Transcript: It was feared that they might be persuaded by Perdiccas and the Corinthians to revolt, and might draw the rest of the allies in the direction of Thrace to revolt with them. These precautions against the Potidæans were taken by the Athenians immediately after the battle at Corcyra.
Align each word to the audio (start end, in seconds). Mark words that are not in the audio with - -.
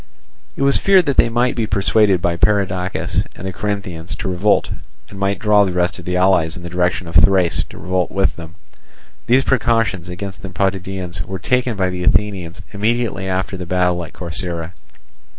It 0.55 0.63
was 0.63 0.79
feared 0.79 1.05
that 1.05 1.17
they 1.17 1.29
might 1.29 1.55
be 1.55 1.67
persuaded 1.67 2.23
by 2.23 2.35
Perdiccas 2.35 3.23
and 3.35 3.45
the 3.45 3.53
Corinthians 3.53 4.15
to 4.15 4.27
revolt, 4.27 4.71
and 5.11 5.19
might 5.19 5.37
draw 5.37 5.63
the 5.63 5.73
rest 5.73 5.99
of 5.99 6.05
the 6.05 6.17
allies 6.17 6.57
in 6.57 6.63
the 6.63 6.71
direction 6.71 7.07
of 7.07 7.13
Thrace 7.17 7.63
to 7.69 7.77
revolt 7.77 8.09
with 8.09 8.35
them. 8.35 8.55
These 9.27 9.43
precautions 9.43 10.09
against 10.09 10.41
the 10.41 10.49
Potidæans 10.49 11.23
were 11.23 11.37
taken 11.37 11.77
by 11.77 11.91
the 11.91 12.03
Athenians 12.03 12.63
immediately 12.73 13.29
after 13.29 13.55
the 13.57 13.67
battle 13.67 14.03
at 14.03 14.11
Corcyra. 14.11 14.71